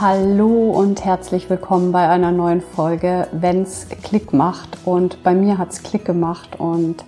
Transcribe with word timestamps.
Hallo 0.00 0.70
und 0.70 1.04
herzlich 1.04 1.50
willkommen 1.50 1.92
bei 1.92 2.08
einer 2.08 2.32
neuen 2.32 2.62
Folge, 2.62 3.28
wenn's 3.32 3.86
Klick 4.02 4.32
macht. 4.32 4.78
Und 4.86 5.22
bei 5.22 5.34
mir 5.34 5.58
hat's 5.58 5.82
Klick 5.82 6.06
gemacht 6.06 6.58
und 6.58 7.04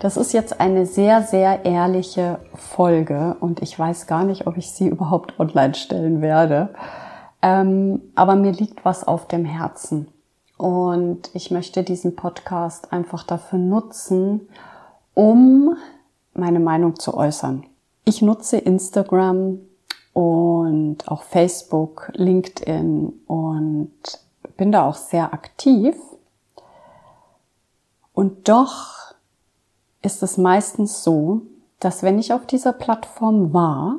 das 0.00 0.16
ist 0.16 0.32
jetzt 0.32 0.58
eine 0.60 0.84
sehr, 0.84 1.22
sehr 1.22 1.64
ehrliche 1.64 2.40
Folge 2.56 3.36
und 3.38 3.62
ich 3.62 3.78
weiß 3.78 4.08
gar 4.08 4.24
nicht, 4.24 4.48
ob 4.48 4.56
ich 4.56 4.72
sie 4.72 4.88
überhaupt 4.88 5.38
online 5.38 5.74
stellen 5.74 6.20
werde. 6.20 6.74
Ähm, 7.42 8.02
aber 8.16 8.34
mir 8.34 8.50
liegt 8.50 8.84
was 8.84 9.06
auf 9.06 9.28
dem 9.28 9.44
Herzen 9.44 10.08
und 10.56 11.30
ich 11.34 11.52
möchte 11.52 11.84
diesen 11.84 12.16
Podcast 12.16 12.92
einfach 12.92 13.22
dafür 13.22 13.60
nutzen, 13.60 14.48
um 15.14 15.76
meine 16.34 16.58
Meinung 16.58 16.98
zu 16.98 17.14
äußern. 17.16 17.62
Ich 18.04 18.20
nutze 18.20 18.56
Instagram 18.56 19.60
und 20.12 21.08
auch 21.08 21.22
Facebook, 21.22 22.10
LinkedIn 22.14 23.12
und 23.26 23.92
bin 24.56 24.72
da 24.72 24.86
auch 24.86 24.94
sehr 24.94 25.32
aktiv. 25.32 25.96
Und 28.12 28.48
doch 28.48 29.14
ist 30.02 30.22
es 30.22 30.36
meistens 30.36 31.02
so, 31.02 31.42
dass 31.80 32.02
wenn 32.02 32.18
ich 32.18 32.32
auf 32.32 32.46
dieser 32.46 32.72
Plattform 32.72 33.52
war 33.52 33.96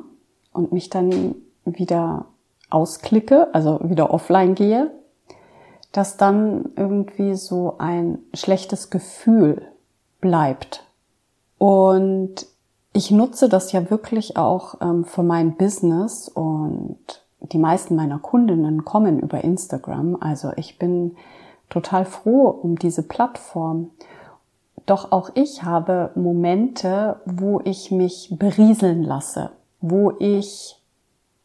und 0.52 0.72
mich 0.72 0.88
dann 0.88 1.34
wieder 1.64 2.26
ausklicke, 2.70 3.52
also 3.52 3.80
wieder 3.82 4.10
offline 4.12 4.54
gehe, 4.54 4.90
dass 5.92 6.16
dann 6.16 6.72
irgendwie 6.76 7.34
so 7.34 7.76
ein 7.78 8.18
schlechtes 8.34 8.90
Gefühl 8.90 9.62
bleibt. 10.20 10.84
Und 11.58 12.46
ich 12.94 13.10
nutze 13.10 13.48
das 13.48 13.72
ja 13.72 13.90
wirklich 13.90 14.36
auch 14.36 14.76
ähm, 14.80 15.04
für 15.04 15.24
mein 15.24 15.56
Business 15.56 16.28
und 16.28 16.96
die 17.40 17.58
meisten 17.58 17.96
meiner 17.96 18.20
Kundinnen 18.20 18.84
kommen 18.84 19.18
über 19.18 19.42
Instagram. 19.42 20.16
Also 20.20 20.52
ich 20.56 20.78
bin 20.78 21.16
total 21.68 22.04
froh 22.04 22.48
um 22.48 22.78
diese 22.78 23.02
Plattform. 23.02 23.90
Doch 24.86 25.10
auch 25.12 25.30
ich 25.34 25.64
habe 25.64 26.12
Momente, 26.14 27.16
wo 27.26 27.60
ich 27.64 27.90
mich 27.90 28.28
berieseln 28.38 29.02
lasse, 29.02 29.50
wo 29.80 30.12
ich 30.20 30.80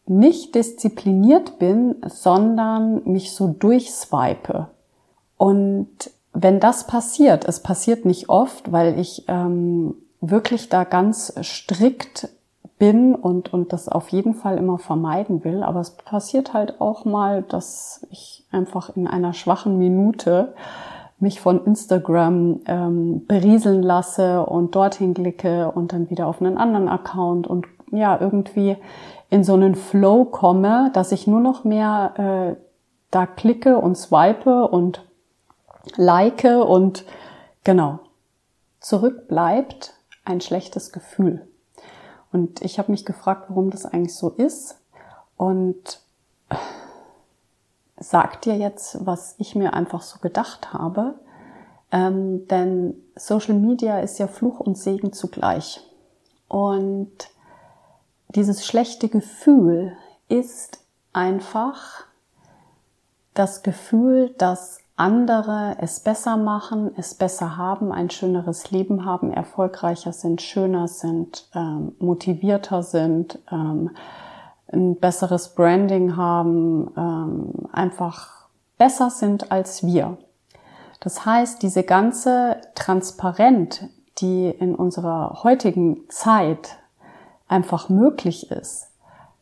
nicht 0.05 0.53
diszipliniert 0.53 1.57
bin, 1.57 1.95
sondern 2.05 3.03
mich 3.05 3.33
so 3.33 3.47
durchswipe. 3.47 4.67
Und 5.37 6.11
wenn 6.33 6.59
das 6.59 6.85
passiert, 6.85 7.45
es 7.45 7.61
passiert 7.61 8.05
nicht 8.05 8.29
oft, 8.29 8.71
weil 8.71 8.99
ich 8.99 9.25
ähm, 9.27 9.95
wirklich 10.21 10.69
da 10.69 10.83
ganz 10.83 11.33
strikt 11.41 12.29
bin 12.77 13.13
und, 13.13 13.53
und 13.53 13.73
das 13.73 13.89
auf 13.89 14.09
jeden 14.09 14.33
Fall 14.33 14.57
immer 14.57 14.77
vermeiden 14.77 15.43
will. 15.43 15.63
Aber 15.63 15.81
es 15.81 15.91
passiert 15.91 16.53
halt 16.53 16.81
auch 16.81 17.05
mal, 17.05 17.43
dass 17.43 18.07
ich 18.09 18.45
einfach 18.51 18.95
in 18.95 19.07
einer 19.07 19.33
schwachen 19.33 19.77
Minute 19.77 20.53
mich 21.19 21.41
von 21.41 21.65
Instagram 21.65 22.61
ähm, 22.65 23.25
berieseln 23.27 23.83
lasse 23.83 24.45
und 24.45 24.75
dorthin 24.75 25.13
klicke 25.13 25.69
und 25.69 25.91
dann 25.91 26.09
wieder 26.09 26.27
auf 26.27 26.41
einen 26.41 26.57
anderen 26.57 26.87
Account 26.87 27.45
und 27.45 27.67
ja, 27.91 28.17
irgendwie 28.19 28.77
in 29.29 29.43
so 29.43 29.53
einen 29.53 29.75
Flow 29.75 30.25
komme, 30.25 30.91
dass 30.93 31.11
ich 31.11 31.27
nur 31.27 31.41
noch 31.41 31.65
mehr 31.65 32.55
äh, 32.57 32.61
da 33.11 33.25
klicke 33.25 33.77
und 33.77 33.95
swipe 33.97 34.67
und 34.67 35.03
like 35.97 36.45
und 36.45 37.03
genau. 37.63 37.99
Zurück 38.79 39.27
bleibt 39.27 39.93
ein 40.29 40.41
schlechtes 40.41 40.91
Gefühl. 40.91 41.47
Und 42.31 42.61
ich 42.61 42.77
habe 42.77 42.91
mich 42.91 43.05
gefragt, 43.05 43.45
warum 43.49 43.71
das 43.71 43.85
eigentlich 43.85 44.15
so 44.15 44.29
ist. 44.29 44.77
Und 45.35 46.01
sag 47.97 48.41
dir 48.41 48.55
jetzt, 48.55 49.05
was 49.05 49.35
ich 49.39 49.55
mir 49.55 49.73
einfach 49.73 50.01
so 50.01 50.19
gedacht 50.19 50.73
habe. 50.73 51.15
Ähm, 51.91 52.47
denn 52.47 52.95
Social 53.15 53.55
Media 53.55 53.99
ist 53.99 54.19
ja 54.19 54.27
Fluch 54.27 54.59
und 54.59 54.77
Segen 54.77 55.11
zugleich. 55.11 55.81
Und 56.47 57.29
dieses 58.29 58.65
schlechte 58.65 59.09
Gefühl 59.09 59.97
ist 60.27 60.79
einfach 61.13 62.05
das 63.33 63.63
Gefühl, 63.63 64.29
dass 64.37 64.78
andere 64.99 65.77
es 65.79 65.99
besser 66.01 66.37
machen, 66.37 66.91
es 66.97 67.15
besser 67.15 67.57
haben, 67.57 67.91
ein 67.91 68.09
schöneres 68.09 68.71
Leben 68.71 69.05
haben, 69.05 69.31
erfolgreicher 69.31 70.13
sind, 70.13 70.41
schöner 70.41 70.87
sind, 70.87 71.47
ähm, 71.55 71.93
motivierter 71.99 72.83
sind, 72.83 73.39
ähm, 73.51 73.91
ein 74.71 74.95
besseres 74.97 75.55
Branding 75.55 76.15
haben, 76.15 76.91
ähm, 76.95 77.69
einfach 77.71 78.47
besser 78.77 79.09
sind 79.09 79.51
als 79.51 79.85
wir. 79.85 80.17
Das 80.99 81.25
heißt, 81.25 81.63
diese 81.63 81.83
ganze 81.83 82.57
Transparent, 82.75 83.87
die 84.19 84.49
in 84.49 84.75
unserer 84.75 85.43
heutigen 85.43 86.09
Zeit 86.09 86.77
einfach 87.47 87.89
möglich 87.89 88.51
ist, 88.51 88.89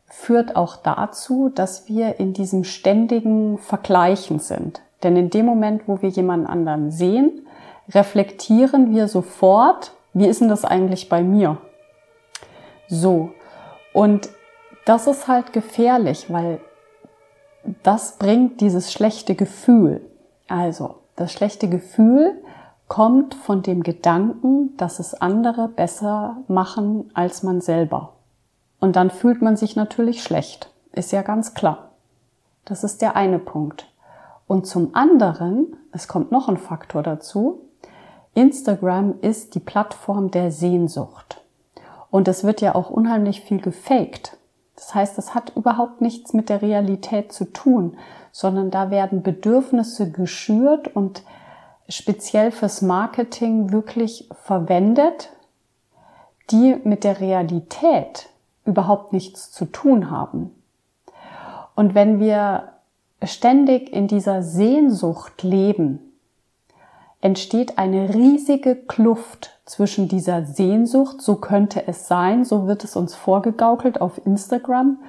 führt 0.06 0.56
auch 0.56 0.78
dazu, 0.78 1.50
dass 1.50 1.88
wir 1.88 2.20
in 2.20 2.34
diesem 2.34 2.64
ständigen 2.64 3.58
Vergleichen 3.58 4.40
sind. 4.40 4.82
Denn 5.04 5.16
in 5.16 5.30
dem 5.30 5.46
Moment, 5.46 5.84
wo 5.88 6.02
wir 6.02 6.10
jemanden 6.10 6.48
anderen 6.48 6.92
sehen, 6.92 7.48
reflektieren 7.90 8.94
wir 8.94 9.08
sofort, 9.08 9.92
wie 10.14 10.26
ist 10.26 10.42
denn 10.42 10.50
das 10.50 10.66
eigentlich 10.66 11.10
bei 11.10 11.24
mir? 11.24 11.58
So. 12.88 13.32
Und 13.94 14.30
das 14.86 15.08
ist 15.08 15.28
halt 15.28 15.54
gefährlich, 15.54 16.32
weil 16.32 16.60
das 17.84 18.18
bringt 18.18 18.62
dieses 18.62 18.92
schlechte 18.92 19.36
Gefühl. 19.36 20.02
Also, 20.48 20.96
das 21.16 21.34
schlechte 21.34 21.68
Gefühl 21.68 22.42
kommt 22.88 23.36
von 23.36 23.64
dem 23.64 23.84
Gedanken, 23.84 24.76
dass 24.78 25.00
es 25.00 25.14
andere 25.14 25.68
besser 25.68 26.38
machen 26.48 27.12
als 27.14 27.44
man 27.44 27.60
selber. 27.60 28.14
Und 28.80 28.96
dann 28.96 29.10
fühlt 29.10 29.42
man 29.42 29.58
sich 29.58 29.76
natürlich 29.76 30.24
schlecht. 30.24 30.72
Ist 30.94 31.12
ja 31.12 31.22
ganz 31.22 31.54
klar. 31.54 31.92
Das 32.66 32.84
ist 32.84 33.02
der 33.02 33.16
eine 33.16 33.40
Punkt. 33.40 33.92
Und 34.48 34.66
zum 34.66 34.96
anderen, 34.96 35.76
es 35.92 36.08
kommt 36.08 36.32
noch 36.32 36.48
ein 36.48 36.58
Faktor 36.58 37.04
dazu, 37.04 37.62
Instagram 38.34 39.16
ist 39.22 39.56
die 39.56 39.60
Plattform 39.60 40.32
der 40.32 40.52
Sehnsucht. 40.52 41.42
Und 42.10 42.28
es 42.28 42.44
wird 42.44 42.62
ja 42.62 42.76
auch 42.76 42.90
unheimlich 42.90 43.42
viel 43.42 43.60
gefaked. 43.60 44.38
Das 44.76 44.96
heißt, 44.96 45.18
es 45.18 45.36
hat 45.36 45.56
überhaupt 45.56 46.02
nichts 46.02 46.34
mit 46.34 46.50
der 46.50 46.62
Realität 46.62 47.34
zu 47.34 47.46
tun, 47.46 47.98
sondern 48.32 48.72
da 48.72 48.92
werden 48.92 49.24
Bedürfnisse 49.24 50.12
geschürt 50.12 50.96
und 50.96 51.24
speziell 51.90 52.52
fürs 52.52 52.82
Marketing 52.82 53.72
wirklich 53.72 54.30
verwendet, 54.44 55.32
die 56.52 56.80
mit 56.84 57.04
der 57.04 57.20
Realität 57.20 58.30
überhaupt 58.66 59.14
nichts 59.14 59.52
zu 59.52 59.66
tun 59.66 60.12
haben. 60.12 60.52
Und 61.76 61.96
wenn 61.96 62.20
wir 62.20 62.77
ständig 63.24 63.92
in 63.92 64.08
dieser 64.08 64.44
Sehnsucht 64.44 65.44
leben, 65.44 66.00
entsteht 67.22 67.78
eine 67.78 68.14
riesige 68.14 68.76
Kluft 68.76 69.60
zwischen 69.66 70.08
dieser 70.08 70.46
Sehnsucht, 70.46 71.22
so 71.22 71.36
könnte 71.36 71.88
es 71.88 72.08
sein, 72.08 72.46
so 72.46 72.68
wird 72.68 72.84
es 72.84 72.96
uns 72.96 73.16
vorgegaukelt 73.16 74.00
auf 74.02 74.26
Instagram, 74.26 75.00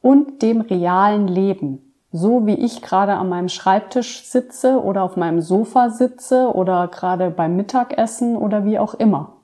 und 0.00 0.42
dem 0.42 0.60
realen 0.60 1.28
Leben. 1.28 1.92
So 2.10 2.46
wie 2.46 2.54
ich 2.54 2.80
gerade 2.80 3.14
an 3.14 3.28
meinem 3.28 3.48
Schreibtisch 3.48 4.24
sitze 4.24 4.82
oder 4.82 5.02
auf 5.02 5.16
meinem 5.16 5.42
Sofa 5.42 5.90
sitze 5.90 6.54
oder 6.54 6.88
gerade 6.88 7.30
beim 7.30 7.56
Mittagessen 7.56 8.36
oder 8.36 8.64
wie 8.64 8.78
auch 8.78 8.94
immer. 8.94 9.34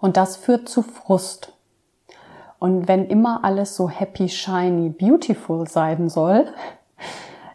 Und 0.00 0.16
das 0.16 0.36
führt 0.36 0.68
zu 0.68 0.82
Frust. 0.82 1.52
Und 2.60 2.86
wenn 2.86 3.06
immer 3.06 3.42
alles 3.42 3.74
so 3.74 3.88
happy, 3.88 4.28
shiny, 4.28 4.90
beautiful 4.90 5.66
sein 5.66 6.08
soll, 6.08 6.46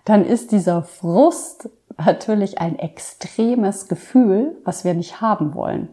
dann 0.10 0.26
ist 0.26 0.52
dieser 0.52 0.82
Frust 0.82 1.70
natürlich 1.96 2.60
ein 2.60 2.80
extremes 2.80 3.88
Gefühl, 3.88 4.58
was 4.64 4.84
wir 4.84 4.96
nicht 4.96 5.22
haben 5.22 5.54
wollen. 5.54 5.90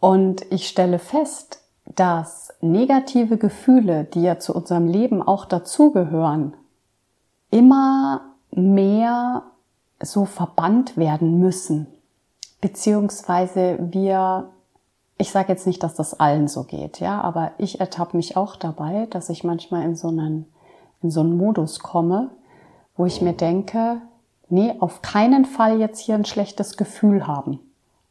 Und 0.00 0.50
ich 0.50 0.66
stelle 0.66 0.98
fest, 0.98 1.60
dass 1.94 2.52
negative 2.60 3.36
Gefühle, 3.36 4.02
die 4.02 4.22
ja 4.22 4.40
zu 4.40 4.52
unserem 4.52 4.88
Leben 4.88 5.22
auch 5.22 5.44
dazugehören, 5.44 6.54
immer 7.52 8.22
mehr 8.50 9.44
so 10.02 10.24
verbannt 10.24 10.96
werden 10.96 11.38
müssen, 11.38 11.86
beziehungsweise 12.60 13.78
wir, 13.80 14.48
ich 15.18 15.30
sage 15.30 15.52
jetzt 15.52 15.68
nicht, 15.68 15.84
dass 15.84 15.94
das 15.94 16.18
allen 16.18 16.48
so 16.48 16.64
geht, 16.64 16.98
ja, 16.98 17.20
aber 17.20 17.52
ich 17.58 17.78
ertappe 17.78 18.16
mich 18.16 18.36
auch 18.36 18.56
dabei, 18.56 19.06
dass 19.06 19.28
ich 19.28 19.44
manchmal 19.44 19.84
in 19.84 19.94
so 19.94 20.08
einen, 20.08 20.46
in 21.00 21.12
so 21.12 21.20
einen 21.20 21.36
Modus 21.36 21.78
komme, 21.78 22.30
wo 22.96 23.06
ich 23.06 23.20
mir 23.20 23.32
denke, 23.32 24.00
nee, 24.48 24.74
auf 24.80 25.02
keinen 25.02 25.44
Fall 25.44 25.80
jetzt 25.80 26.00
hier 26.00 26.14
ein 26.14 26.24
schlechtes 26.24 26.76
Gefühl 26.76 27.26
haben. 27.26 27.60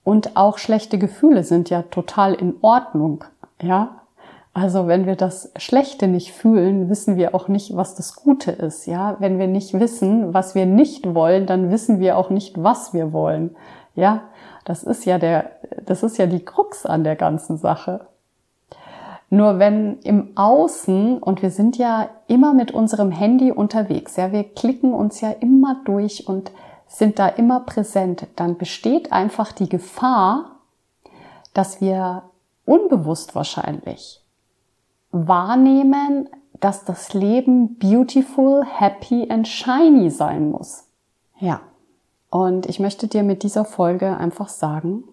Und 0.04 0.38
auch 0.38 0.58
schlechte 0.58 1.00
Gefühle 1.00 1.44
sind 1.44 1.70
ja 1.70 1.82
total 1.84 2.34
in 2.34 2.56
Ordnung, 2.62 3.24
ja. 3.62 4.02
Also 4.54 4.88
wenn 4.88 5.06
wir 5.06 5.18
das 5.18 5.52
Schlechte 5.58 6.08
nicht 6.08 6.32
fühlen, 6.32 6.90
wissen 6.90 7.18
wir 7.18 7.36
auch 7.36 7.50
nicht, 7.50 7.76
was 7.76 7.96
das 7.96 8.16
Gute 8.16 8.52
ist, 8.52 8.86
ja. 8.86 9.18
Wenn 9.20 9.40
wir 9.40 9.48
nicht 9.48 9.74
wissen, 9.74 10.34
was 10.34 10.56
wir 10.56 10.66
nicht 10.66 11.14
wollen, 11.14 11.46
dann 11.46 11.72
wissen 11.72 12.00
wir 12.00 12.18
auch 12.18 12.30
nicht, 12.30 12.62
was 12.62 12.94
wir 12.94 13.12
wollen, 13.12 13.56
ja. 13.96 14.22
Das 14.64 14.84
ist 14.84 15.06
ja 15.06 15.20
der, 15.20 15.52
das 15.86 16.04
ist 16.04 16.18
ja 16.18 16.26
die 16.26 16.44
Krux 16.44 16.86
an 16.86 17.04
der 17.04 17.16
ganzen 17.16 17.58
Sache. 17.58 18.08
Nur 19.36 19.60
wenn 19.60 20.00
im 20.04 20.30
Außen, 20.38 21.18
und 21.18 21.42
wir 21.42 21.52
sind 21.52 21.78
ja 21.78 22.08
immer 22.28 22.54
mit 22.54 22.72
unserem 22.72 23.12
Handy 23.12 23.52
unterwegs, 23.52 24.16
ja, 24.16 24.32
wir 24.32 24.46
klicken 24.46 24.94
uns 24.94 25.20
ja 25.20 25.30
immer 25.30 25.82
durch 25.84 26.26
und 26.30 26.52
sind 26.88 27.20
da 27.20 27.28
immer 27.28 27.60
präsent, 27.60 28.28
dann 28.38 28.58
besteht 28.58 29.12
einfach 29.12 29.52
die 29.52 29.68
Gefahr, 29.68 30.52
dass 31.54 31.82
wir 31.82 32.24
unbewusst 32.64 33.36
wahrscheinlich 33.36 34.22
wahrnehmen, 35.12 36.30
dass 36.62 36.86
das 36.86 37.14
Leben 37.14 37.78
beautiful, 37.78 38.64
happy 38.66 39.30
and 39.30 39.50
shiny 39.50 40.12
sein 40.12 40.50
muss. 40.50 40.86
Ja. 41.40 41.60
Und 42.30 42.68
ich 42.68 42.80
möchte 42.80 43.10
dir 43.10 43.24
mit 43.24 43.44
dieser 43.44 43.66
Folge 43.66 44.16
einfach 44.16 44.48
sagen, 44.48 45.04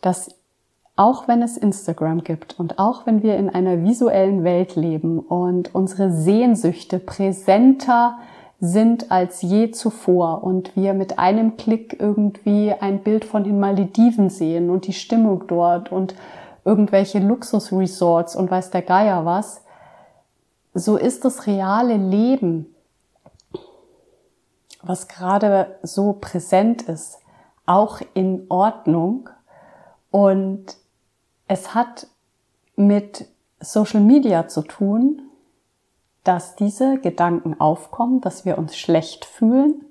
dass 0.00 0.32
auch 0.96 1.26
wenn 1.26 1.42
es 1.42 1.56
Instagram 1.56 2.22
gibt 2.22 2.58
und 2.58 2.78
auch 2.78 3.06
wenn 3.06 3.22
wir 3.22 3.36
in 3.36 3.48
einer 3.48 3.82
visuellen 3.82 4.44
Welt 4.44 4.76
leben 4.76 5.18
und 5.18 5.74
unsere 5.74 6.12
Sehnsüchte 6.12 6.98
präsenter 6.98 8.18
sind 8.60 9.10
als 9.10 9.42
je 9.42 9.70
zuvor 9.70 10.44
und 10.44 10.76
wir 10.76 10.94
mit 10.94 11.18
einem 11.18 11.56
Klick 11.56 11.98
irgendwie 11.98 12.72
ein 12.72 13.02
Bild 13.02 13.24
von 13.24 13.42
den 13.42 13.58
Malediven 13.58 14.30
sehen 14.30 14.70
und 14.70 14.86
die 14.86 14.92
Stimmung 14.92 15.46
dort 15.48 15.90
und 15.90 16.14
irgendwelche 16.64 17.18
Luxusresorts 17.18 18.36
und 18.36 18.50
weiß 18.50 18.70
der 18.70 18.82
Geier 18.82 19.24
was, 19.24 19.62
so 20.74 20.96
ist 20.96 21.24
das 21.24 21.46
reale 21.46 21.96
Leben, 21.96 22.72
was 24.82 25.08
gerade 25.08 25.78
so 25.82 26.12
präsent 26.14 26.82
ist, 26.82 27.18
auch 27.66 28.00
in 28.14 28.46
Ordnung. 28.48 29.28
Und 30.10 30.76
es 31.52 31.74
hat 31.74 32.06
mit 32.76 33.28
Social 33.60 34.00
Media 34.00 34.48
zu 34.48 34.62
tun, 34.62 35.20
dass 36.24 36.56
diese 36.56 36.98
Gedanken 36.98 37.60
aufkommen, 37.60 38.22
dass 38.22 38.46
wir 38.46 38.56
uns 38.56 38.74
schlecht 38.74 39.26
fühlen 39.26 39.84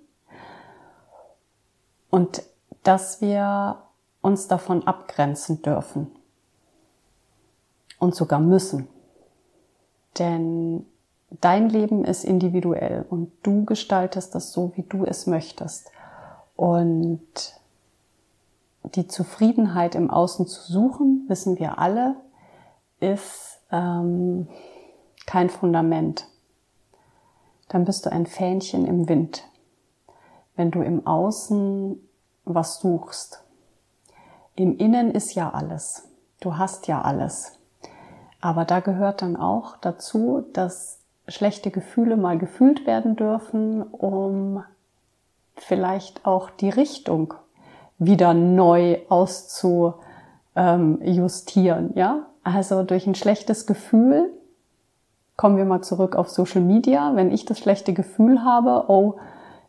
und 2.09 2.41
dass 2.81 3.21
wir 3.21 3.77
uns 4.23 4.47
davon 4.47 4.87
abgrenzen 4.87 5.61
dürfen 5.61 6.07
und 7.99 8.15
sogar 8.15 8.39
müssen. 8.39 8.87
Denn 10.17 10.87
dein 11.29 11.69
Leben 11.69 12.05
ist 12.05 12.25
individuell 12.25 13.05
und 13.07 13.31
du 13.43 13.65
gestaltest 13.65 14.33
das 14.33 14.51
so, 14.51 14.71
wie 14.75 14.83
du 14.83 15.05
es 15.05 15.27
möchtest. 15.27 15.91
Und 16.55 17.60
die 18.83 19.07
Zufriedenheit 19.07 19.95
im 19.95 20.10
Außen 20.10 20.48
zu 20.48 20.62
suchen, 20.72 21.25
wissen 21.28 21.60
wir 21.60 21.80
alle, 21.80 22.16
ist 23.00 23.60
ähm, 23.72 24.48
kein 25.25 25.50
Fundament. 25.50 26.28
Dann 27.69 27.86
bist 27.86 28.06
du 28.06 28.12
ein 28.12 28.25
Fähnchen 28.25 28.86
im 28.86 29.07
Wind, 29.07 29.44
wenn 30.56 30.72
du 30.72 30.81
im 30.81 31.06
Außen 31.07 31.98
was 32.44 32.80
suchst. 32.80 33.44
Im 34.56 34.78
Innen 34.78 35.12
ist 35.12 35.36
ja 35.36 35.51
alles. 35.51 36.10
Du 36.39 36.57
hast 36.57 36.88
ja 36.88 37.01
alles. 37.01 37.57
Aber 38.42 38.66
da 38.66 38.80
gehört 38.80 39.22
dann 39.22 39.38
auch 39.38 39.78
dazu, 39.78 40.44
dass 40.54 41.00
schlechte 41.28 41.72
Gefühle 41.72 42.18
mal 42.18 42.38
gefühlt 42.38 42.86
werden 42.86 43.16
dürfen, 43.16 43.83
um 43.83 44.63
vielleicht 45.56 46.25
auch 46.25 46.50
die 46.50 46.69
Richtung 46.69 47.36
wieder 48.01 48.33
neu 48.33 48.98
auszujustieren, 49.09 51.92
ja? 51.95 52.25
Also 52.44 52.81
durch 52.81 53.06
ein 53.06 53.13
schlechtes 53.13 53.68
Gefühl, 53.68 54.31
kommen 55.38 55.57
wir 55.57 55.65
mal 55.65 55.81
zurück 55.81 56.15
auf 56.15 56.27
Social 56.27 56.62
Media, 56.62 57.15
wenn 57.15 57.31
ich 57.31 57.45
das 57.45 57.59
schlechte 57.59 57.94
Gefühl 57.94 58.44
habe, 58.44 58.86
oh, 58.88 59.19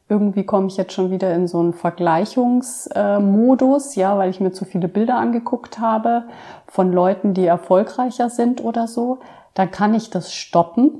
irgendwie 0.09 0.45
komme 0.45 0.69
ich 0.69 0.79
jetzt 0.79 0.95
schon 0.95 1.11
wieder 1.11 1.35
in 1.35 1.47
so 1.47 1.61
einen 1.61 1.75
Vergleichungsmodus, 1.75 3.97
ja, 3.97 4.17
weil 4.17 4.31
ich 4.31 4.41
mir 4.41 4.53
zu 4.53 4.65
viele 4.65 4.89
Bilder 4.89 5.17
angeguckt 5.17 5.79
habe 5.79 6.25
von 6.67 6.91
Leuten, 6.91 7.35
die 7.35 7.45
erfolgreicher 7.45 8.31
sind 8.31 8.65
oder 8.65 8.89
so, 8.89 9.19
dann 9.53 9.71
kann 9.71 9.93
ich 9.95 10.09
das 10.09 10.33
stoppen 10.33 10.93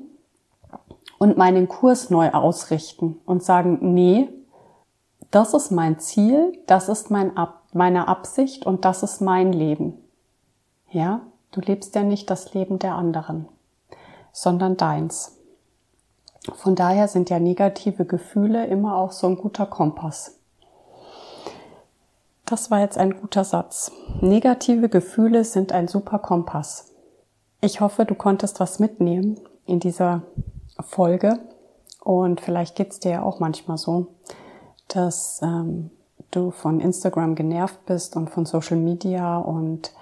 und 1.19 1.39
meinen 1.39 1.69
Kurs 1.69 2.11
neu 2.11 2.29
ausrichten 2.31 3.19
und 3.25 3.43
sagen, 3.43 3.79
nee, 3.81 4.29
das 5.33 5.55
ist 5.55 5.73
mein 5.73 5.99
Ziel, 5.99 6.57
das 6.67 6.89
ist 6.89 7.11
mein 7.11 7.37
Ab 7.37 7.63
meine 7.73 8.09
Absicht 8.09 8.67
und 8.67 8.85
das 8.85 9.03
ist 9.03 9.21
mein 9.21 9.53
Leben. 9.53 9.99
Ja, 10.91 11.23
du 11.53 11.61
lebst 11.61 11.95
ja 11.95 12.03
nicht 12.03 12.29
das 12.31 12.55
Leben 12.55 12.79
der 12.79 12.95
anderen, 12.95 13.49
sondern 14.31 14.77
deins. 14.77 15.39
Von 16.55 16.75
daher 16.75 17.09
sind 17.09 17.31
ja 17.31 17.39
negative 17.39 18.05
Gefühle 18.05 18.67
immer 18.67 18.97
auch 18.97 19.13
so 19.13 19.27
ein 19.27 19.37
guter 19.37 19.67
Kompass. 19.67 20.39
Das 22.45 22.71
war 22.71 22.81
jetzt 22.81 22.99
ein 22.99 23.19
guter 23.19 23.45
Satz. 23.45 23.93
Negative 24.21 24.89
Gefühle 24.89 25.45
sind 25.45 25.73
ein 25.73 25.89
super 25.89 26.19
Kompass. 26.19 26.93
Ich 27.61 27.81
hoffe, 27.81 28.05
du 28.05 28.15
konntest 28.15 28.61
was 28.61 28.81
mitnehmen 28.81 29.41
in 29.65 29.81
dieser 29.81 30.23
Folge 30.81 31.39
und 32.03 32.41
vielleicht 32.41 32.75
geht's 32.75 32.99
dir 32.99 33.13
ja 33.13 33.23
auch 33.23 33.39
manchmal 33.39 33.79
so, 33.79 34.09
dass 34.95 35.41
ähm, 35.43 35.91
du 36.31 36.51
von 36.51 36.81
Instagram 36.81 37.35
genervt 37.35 37.85
bist 37.87 38.17
und 38.17 38.31
von 38.31 38.47
Social 38.47 38.77
Media 38.77 39.39
und 39.39 39.93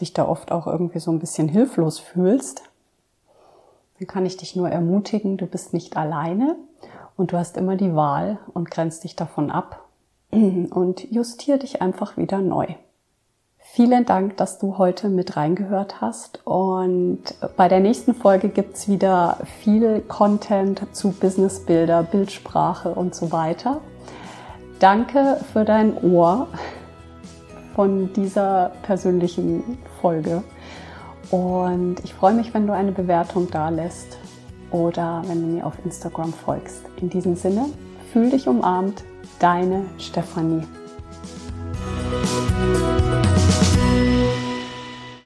dich 0.00 0.12
da 0.12 0.26
oft 0.26 0.50
auch 0.52 0.66
irgendwie 0.66 0.98
so 0.98 1.10
ein 1.10 1.18
bisschen 1.18 1.48
hilflos 1.48 1.98
fühlst, 1.98 2.62
dann 3.98 4.08
kann 4.08 4.26
ich 4.26 4.36
dich 4.36 4.56
nur 4.56 4.68
ermutigen, 4.68 5.36
du 5.36 5.46
bist 5.46 5.72
nicht 5.72 5.96
alleine 5.96 6.56
und 7.16 7.32
du 7.32 7.38
hast 7.38 7.56
immer 7.56 7.76
die 7.76 7.94
Wahl 7.94 8.38
und 8.52 8.70
grenzt 8.70 9.04
dich 9.04 9.14
davon 9.14 9.50
ab 9.50 9.84
und 10.30 11.10
justier 11.10 11.58
dich 11.58 11.80
einfach 11.80 12.16
wieder 12.16 12.40
neu. 12.40 12.66
Vielen 13.58 14.04
Dank, 14.04 14.36
dass 14.36 14.58
du 14.58 14.78
heute 14.78 15.08
mit 15.08 15.36
reingehört 15.36 16.00
hast. 16.00 16.46
Und 16.46 17.22
bei 17.56 17.66
der 17.66 17.80
nächsten 17.80 18.14
Folge 18.14 18.48
gibt's 18.48 18.86
wieder 18.86 19.38
viel 19.60 20.00
Content 20.00 20.86
zu 20.92 21.10
Businessbilder, 21.10 22.04
Bildsprache 22.04 22.90
und 22.90 23.16
so 23.16 23.32
weiter. 23.32 23.80
Danke 24.78 25.40
für 25.52 25.64
dein 25.64 25.96
Ohr 26.02 26.48
von 27.74 28.12
dieser 28.12 28.72
persönlichen 28.82 29.78
Folge. 30.00 30.42
Und 31.30 31.96
ich 32.04 32.14
freue 32.14 32.34
mich, 32.34 32.52
wenn 32.54 32.66
du 32.66 32.72
eine 32.72 32.92
Bewertung 32.92 33.48
da 33.50 33.68
lässt 33.68 34.18
oder 34.70 35.22
wenn 35.26 35.40
du 35.40 35.46
mir 35.46 35.66
auf 35.66 35.74
Instagram 35.84 36.32
folgst. 36.32 36.82
In 37.00 37.08
diesem 37.08 37.36
Sinne, 37.36 37.66
fühl 38.12 38.30
dich 38.30 38.46
umarmt, 38.46 39.04
deine 39.38 39.84
Stefanie. 39.98 40.62